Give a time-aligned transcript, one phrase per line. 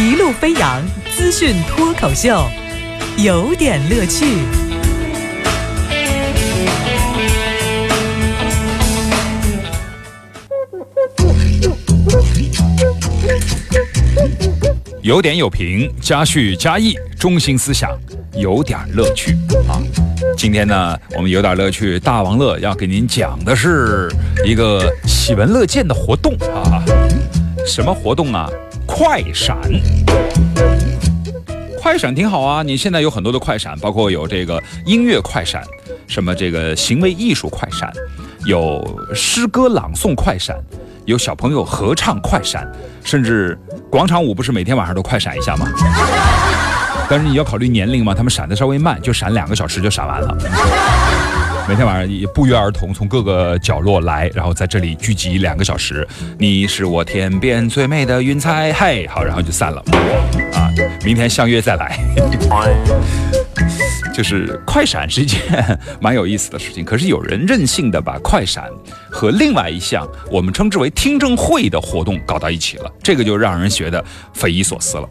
[0.00, 0.82] 一路飞扬
[1.14, 2.42] 资讯脱口秀，
[3.18, 4.24] 有点乐趣。
[15.02, 17.90] 有点有评，加叙加意，中心思想，
[18.32, 19.36] 有点乐趣
[19.68, 19.76] 啊！
[20.34, 24.10] 今天呢，我们有点乐趣，大王乐要给您讲的是
[24.46, 26.82] 一个喜闻乐见的活动啊！
[27.66, 28.48] 什么活动啊？
[28.92, 29.56] 快闪！
[31.80, 32.62] 快闪挺好啊！
[32.62, 35.62] 你现在有很多的快闪，包括有这个音乐快闪，
[36.08, 37.90] 什么这个行为艺术快闪，
[38.46, 40.56] 有诗歌朗诵快闪，
[41.06, 42.70] 有小朋友合唱快闪，
[43.04, 43.56] 甚至
[43.88, 45.66] 广场舞不是每天晚上都快闪一下吗？
[47.08, 50.36] 但是你要考虑年龄嘛，他们闪的稍微慢，就闪两个小时就闪完了。
[51.68, 56.06] 每天晚上也不约而同从各个角落来，然后在这里聚集两个小时。
[56.36, 59.80] 你是我天边最美的云彩，嘿，好，然后就散了。
[60.52, 60.68] 啊，
[61.04, 61.96] 明天相约再来。
[64.12, 65.40] 就是快闪是一件
[66.00, 68.68] 蛮有意思的事情，可是有人任性的把快闪
[69.10, 74.02] 和另外一项我们称之为听证会的活动搞到一起了，这个就让人觉得
[74.32, 75.08] 匪夷所思了。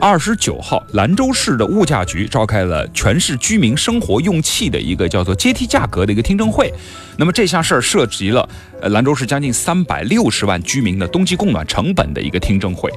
[0.00, 6.72] 二十九号，兰州市的物价局召开了全市居民生活用气的一个叫做阶梯价格的一个听证会。
[7.18, 8.48] 那么这项事儿涉及了
[8.80, 12.90] 呃兰州市将近三百六十万居民的冬季供暖成本的一个听证会。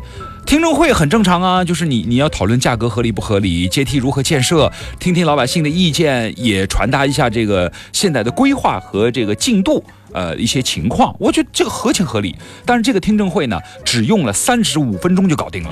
[0.46, 9.84] 听证会很正常啊，就是你你要讨论价格合理不合理，阶梯如何建设，听听老百姓的意见，也传达一下这个现在的规划和这个进度，
[10.16, 12.34] 呃一些情况，我觉得这个合情合理。
[12.66, 15.70] 但是这个听证会呢，只用了三十五分钟就搞定了。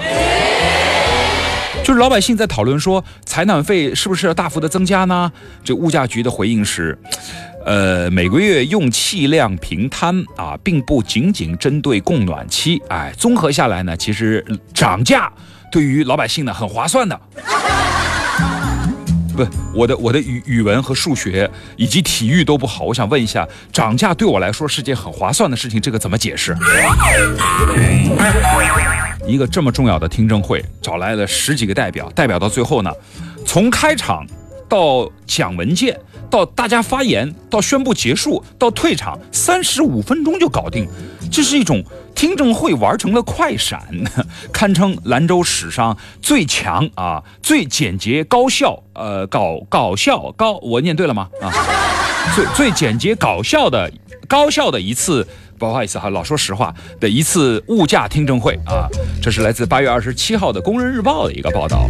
[1.83, 5.31] 就是老百姓在讨论说，采暖费是不是要大幅的增加呢？
[5.63, 6.97] 这物价局的回应是。
[7.65, 15.31] 呃，每个月用气量平摊啊，并不仅仅针对供暖期，哎，综合下来呢，其实涨价
[15.71, 17.17] 对于老百姓呢很划算的。
[19.35, 26.55] 不，我的我的语语文和数学以及体育都不好，我想问一下，涨价对我来说是件很划算的事情，这个怎么解释？
[29.25, 32.91] 一个这么重要的听证会，找来了十几个代表，代表到最后呢，
[33.45, 34.25] 从开场
[34.69, 35.99] 到讲文件。
[36.33, 40.87] 到大家发言，到宣布结束，到退场，三十五分钟就搞定，
[41.31, 41.83] 这是一种
[42.15, 43.79] 听证会玩成了快闪，
[44.51, 51.29] 堪称兰州史上最强啊、最简洁高效、呃搞搞笑高，我念对了吗？
[51.39, 51.53] 啊，
[52.35, 53.91] 最最简洁搞笑的
[54.27, 55.27] 高效的一次，
[55.59, 58.89] 不好意思哈，老说实话的一次物价听证会啊，
[59.21, 61.87] 这是来自八月二十七号的《工人日报》的一个报道。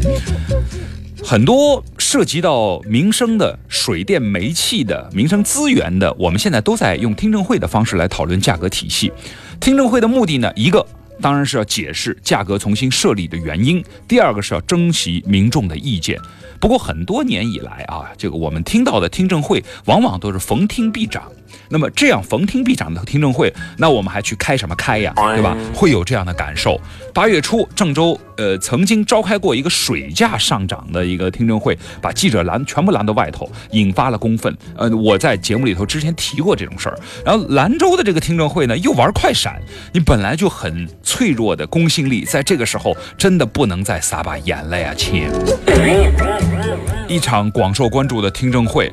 [1.26, 1.82] 很多
[2.14, 9.12] 涉及到民生的水电煤气的民生资源的，我们现在都在用听证会的方式来讨论价格体系。
[9.60, 10.86] 听证会的目的呢，一个
[11.22, 16.20] 当然是要解释价格重新设立的原因，第二个是要征集民众的意见。
[16.60, 21.24] 不过很多年以来啊，这个我们听到的听证会往往都是逢听必涨。
[21.70, 25.14] 那么这样逢听必涨的听证会，那我们还去开什么开呀？
[25.16, 25.56] 对吧？
[25.74, 26.80] 会有这样的感受。
[27.14, 34.56] 八月初，郑州呃曾经召开过一个水价上涨的一个听证会，把记者拦全部拦到外头，引发了公愤。
[34.76, 37.00] 呃，我在节目里头之前提过这种事儿。
[37.26, 39.62] 然后兰州的这个听证会呢，又玩快闪，
[39.94, 45.30] 你本来就很脆弱的公信力，在这个时候真的不能再撒把盐了呀，亲！
[47.08, 48.92] 一场广受关注的听证会。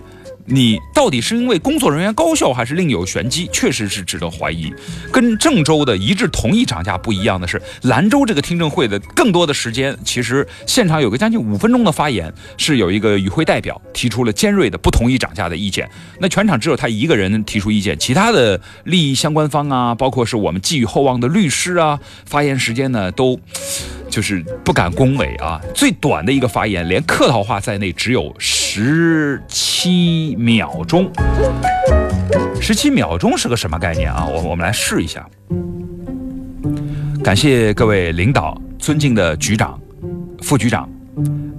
[0.53, 3.49] 你到底是因为工作人员高效，还是另有玄机？
[3.53, 4.73] 确实是值得怀疑。
[5.13, 15.89] 跟郑州的一致同意涨价不一样的是，兰州这个听证会的更多的时间，其实现场有个将近五分钟的发言，是有一个与会代表提出了尖锐的不同意涨价的意见。
[16.19, 23.39] 那全场只有他一个人提出意见，其他的利益相关方啊，包括是我们寄予厚望的律师啊，发言时间呢都。
[24.11, 31.11] 就是不敢恭维啊，最短的一个发言，连客套话在内，只有十七秒钟。
[32.61, 34.27] 十七秒钟是个什么概念啊？
[34.27, 35.27] 我我们来试一下。
[37.23, 39.81] 感谢各位领导，尊敬的局长、
[40.43, 40.89] 副局长，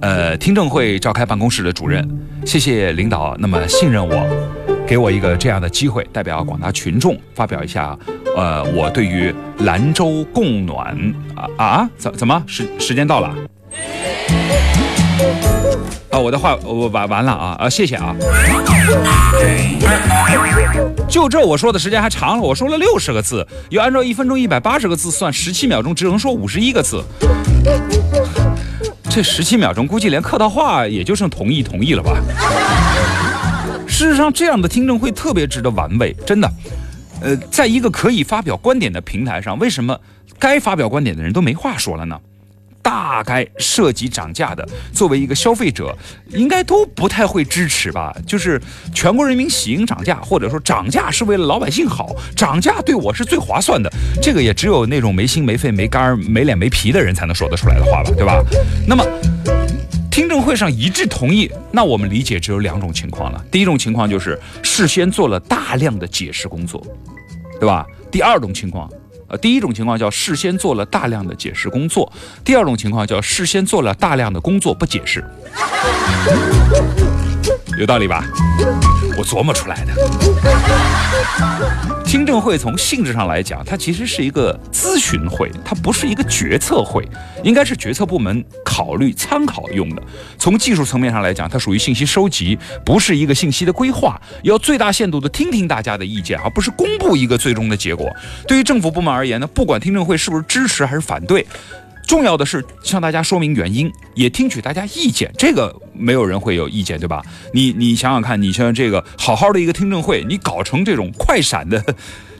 [0.00, 2.06] 呃，听证会召开办公室的主任，
[2.44, 7.98] 谢谢领导那么信任我，给我一个这样的机会，代表广大群众发表一下。
[8.36, 10.96] 呃，我对于兰州供暖
[11.34, 13.28] 啊啊，怎怎么时时间到了？
[16.10, 18.14] 啊，我的话我完完了啊啊，谢谢啊。
[21.08, 27.02] 就这我说的时间还长了，我说了六十个字，要按照一分钟一百八十个字算，十七秒钟只能说五十一个字。
[29.10, 32.16] 这十七秒钟估计连客套话也就剩同意同意了吧。
[33.86, 36.50] 事实上，这样的听证会特别值得玩味，真的。
[37.22, 39.98] 呃，在一个可以发表观点的平台上，为什么
[40.38, 42.18] 该发表观点的人都没话说了呢？
[42.82, 45.96] 大概涉及涨价的，作为一个消费者，
[46.30, 48.12] 应该都不太会支持吧？
[48.26, 48.60] 就是
[48.92, 53.88] 全国人民喜迎涨价，或者说涨价是为了老百姓好，涨价对我是最划算的，
[54.20, 58.42] 这个也只有那种没心没肺没肝没脸没皮的人才能说得出来的话吧，对吧？
[58.84, 59.61] 那么。
[60.12, 63.42] 听证会上一致同意，那我们理解只有两种情况了。
[63.50, 66.86] 第一种情况就是事先做了大量的解释工作，
[67.58, 67.86] 对吧？
[68.10, 68.90] 第二种情况，
[69.28, 72.12] 呃，第一种情况叫事先做了大量的解释工作，
[72.44, 75.24] 第二种情况叫事先做了大量的工作不解释，
[77.78, 78.22] 有道理吧？
[79.16, 79.92] 我琢磨出来的。
[82.04, 87.06] 听证会从性质上来讲，它其实是一个咨询会，它不是一个决策会，
[87.42, 90.02] 应该是决策部门考虑参考用的。
[90.38, 98.10] 从技术层面上来讲，它属于信息收集，不是一个信息的规划，要最大限度的听听大家的意见，而不是公布一个最终的结果。
[98.46, 101.46] 对于政府部门而言呢，不管听证会是不是支持还是反对。
[102.12, 107.22] 重要的是向大家说明原因，也听取大家意见，这个没有人会有意见，对吧？
[107.54, 111.82] 你你想想看，你像这个好好的一个听证会，你搞成这种快闪的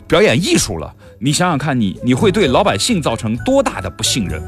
[0.07, 4.43] 表演艺术了，你想想看，你你会对老百姓造成多大的不信任？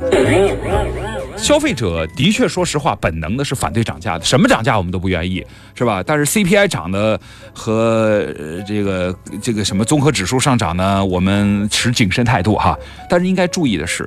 [1.38, 5.42] 消费者的确，说实话，本能的是反对涨价的，什么涨价我们都不愿意，
[5.74, 6.02] 是吧？
[6.06, 7.18] 但是 CPI 涨的
[7.54, 8.22] 和
[8.68, 12.78] 这个这个什么综合指数上涨呢，我们持谨慎态度哈。
[13.08, 14.06] 但是应该注意的是。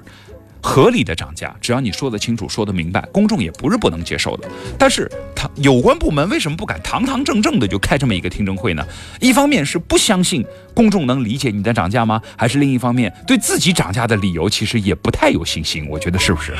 [0.67, 4.49] 合理的涨价，只要你说得清楚、说得明白，公众也不是不能接受的。
[4.77, 8.85] 但是，他有关部门为什么不敢堂堂正正的就开这么一个听证会呢？
[9.21, 12.21] 一方面是不相信公众能理解你的涨价吗？
[12.35, 15.87] 还是另一方面对自己涨价的理由其实也不太有信心？
[15.89, 16.53] 我觉得是不是？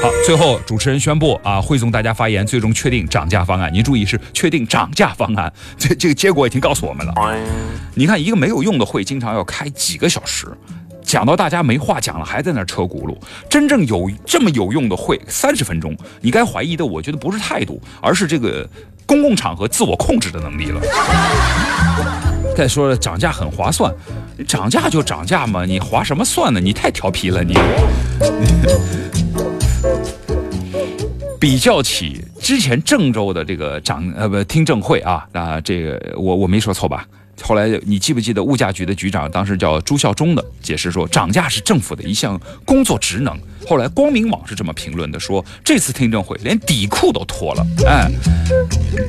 [0.00, 3.68] 好，最后主持人宣布啊，汇总大家发言，最终确定涨价方案。
[3.74, 7.12] 您注意是确定涨价方案， 这这个结果已经告诉我们了。
[7.94, 10.46] 你看，一个没有用的会，经常要开几个小时。
[11.10, 13.18] 讲到大家没话讲了，还在那扯轱辘。
[13.48, 18.64] 真正有这么有用的会，三十分钟，你该怀疑的，我觉得不是态度，而是这个
[19.06, 20.80] 公共场合自我控制的能力了。
[22.56, 23.92] 再说了，涨价很划算，
[24.46, 26.60] 涨价就涨价嘛，你划什么算呢？
[26.60, 27.54] 你太调皮了，你。
[31.40, 37.04] 比较起之前郑州的这个涨呃不听证会啊，那这个我我没说错吧？
[37.42, 43.38] 后来你记不记得物价局的局长当时叫朱孝忠的解释说，涨价是政府的一项工作职能。
[43.66, 47.66] 后来光明网是这么评论的，说这次听证会连底裤都脱了。
[47.86, 48.10] 哎，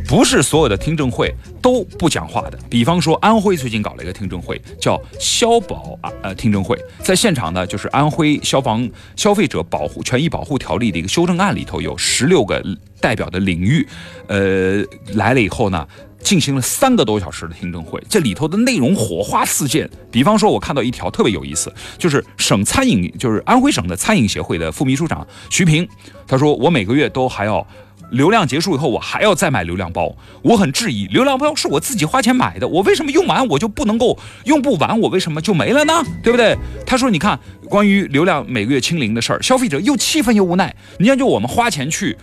[0.07, 2.59] 不是所有的听证会都不讲话的。
[2.69, 12.61] 比方说安徽最近搞了一个听证会，叫消保啊呃听证会，在现场呢就是安徽消防消费者保护权益保护条例的一个修正案里头有十六个
[12.99, 13.87] 代表的领域，
[14.27, 14.83] 呃
[15.13, 15.87] 来了以后呢。
[16.23, 19.89] 进行了三个多小时的听证会，这里头的内容火花四溅。
[20.11, 25.87] 比方说，我看到一条特别有意思，就是省餐饮，就是安徽省的餐饮协会的副秘书长徐平，
[26.27, 27.65] 他说：“我每个月都还要
[28.11, 30.15] 流量结束以后，我还要再买流量包。
[30.41, 36.03] 我很质疑，流量包是我自己花钱买的，我为什么用完我就不能够用不完，我为什么就没了呢？
[36.23, 37.39] 对不对？”他说：“你看，
[37.69, 40.75] 关于流量每个月清零的事儿，消费者又气愤又无奈。
[40.99, 42.17] 你像就我们花钱去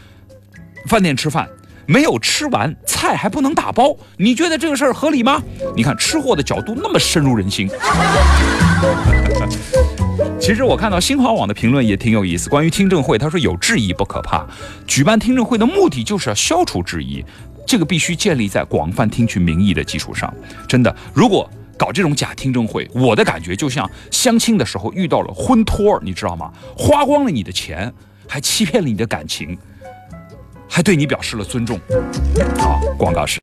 [0.86, 1.48] 饭店吃饭。”
[1.88, 5.42] 没有吃完菜还不能打包，你觉得这个事儿合理吗？
[5.74, 7.66] 你看吃货的角度那么深入人心。
[10.38, 14.46] 其实我看到新华网的评论也挺有意思，关于听证会，他说有质疑不可怕，
[14.86, 17.24] 举办听证会的目的就是要消除质疑，
[17.66, 20.30] 这个必须建立在广泛听取民意的基础上。
[20.68, 26.52] 真的，如果搞这种假听证会，我的感觉就像相亲的时候遇到了婚托儿，你知道吗？
[26.76, 27.90] 花光了你的钱，
[28.28, 29.56] 还欺骗了你的感情。
[30.68, 31.80] 还对你表示了尊重。
[32.58, 33.36] 好，广告时。